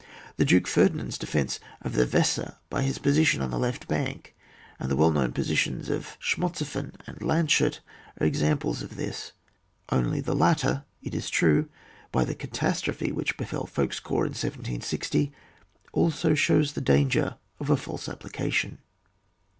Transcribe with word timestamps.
The 0.37 0.45
Duke 0.45 0.65
Ferdinand's 0.65 1.19
defence 1.19 1.59
of 1.83 1.93
the 1.93 2.07
Weser 2.07 2.55
by 2.71 2.81
his 2.81 2.97
position 2.97 3.39
on 3.39 3.51
the 3.51 3.59
left 3.59 3.87
bank, 3.87 4.35
and 4.79 4.89
the 4.89 4.95
well 4.95 5.11
known 5.11 5.31
positions 5.31 5.89
of 5.91 6.17
Schmotseifen 6.19 6.95
and 7.05 7.19
Landshut 7.19 7.81
are 8.19 8.25
examples 8.25 8.81
of 8.81 8.95
this; 8.95 9.33
only 9.91 10.19
the 10.19 10.33
latter, 10.33 10.85
it 11.03 11.13
is 11.13 11.29
true, 11.29 11.69
by 12.11 12.23
the 12.25 12.33
catastrophe 12.33 13.11
which 13.11 13.37
befell 13.37 13.67
Fouque's 13.67 13.99
corps 13.99 14.25
in 14.25 14.31
1760, 14.31 15.31
also 15.93 16.33
shows 16.33 16.73
the 16.73 16.81
danger 16.81 17.35
of 17.59 17.69
a 17.69 17.77
false 17.77 18.09
application. 18.09 18.79